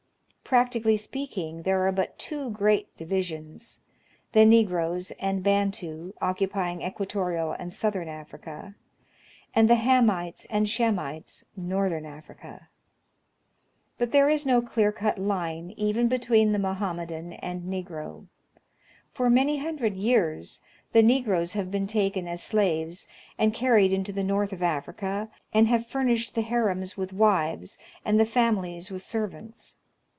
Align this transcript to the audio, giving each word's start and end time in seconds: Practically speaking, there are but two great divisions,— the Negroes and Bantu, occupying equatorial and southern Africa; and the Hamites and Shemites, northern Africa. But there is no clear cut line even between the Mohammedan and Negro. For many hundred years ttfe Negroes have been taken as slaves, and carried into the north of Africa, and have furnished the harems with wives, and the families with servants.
Practically 0.51 0.97
speaking, 0.97 1.61
there 1.63 1.87
are 1.87 1.93
but 1.93 2.19
two 2.19 2.49
great 2.49 2.93
divisions,— 2.97 3.79
the 4.33 4.45
Negroes 4.45 5.11
and 5.11 5.41
Bantu, 5.41 6.11
occupying 6.21 6.81
equatorial 6.81 7.53
and 7.53 7.71
southern 7.71 8.09
Africa; 8.09 8.75
and 9.55 9.69
the 9.69 9.75
Hamites 9.77 10.45
and 10.49 10.67
Shemites, 10.67 11.45
northern 11.55 12.05
Africa. 12.05 12.67
But 13.97 14.11
there 14.11 14.27
is 14.27 14.45
no 14.45 14.61
clear 14.61 14.91
cut 14.91 15.17
line 15.17 15.71
even 15.77 16.09
between 16.09 16.51
the 16.51 16.59
Mohammedan 16.59 17.31
and 17.31 17.61
Negro. 17.63 18.25
For 19.13 19.29
many 19.29 19.59
hundred 19.59 19.93
years 19.95 20.59
ttfe 20.93 21.05
Negroes 21.05 21.53
have 21.53 21.71
been 21.71 21.87
taken 21.87 22.27
as 22.27 22.43
slaves, 22.43 23.07
and 23.37 23.53
carried 23.53 23.93
into 23.93 24.11
the 24.11 24.21
north 24.21 24.51
of 24.51 24.61
Africa, 24.61 25.29
and 25.53 25.69
have 25.69 25.87
furnished 25.87 26.35
the 26.35 26.41
harems 26.41 26.97
with 26.97 27.13
wives, 27.13 27.77
and 28.03 28.19
the 28.19 28.25
families 28.25 28.91
with 28.91 29.01
servants. 29.01 29.77